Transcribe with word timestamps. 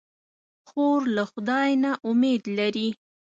خور 0.67 0.99
له 1.15 1.23
خدای 1.31 1.69
نه 1.83 1.91
امید 2.09 2.41
لري. 2.57 2.89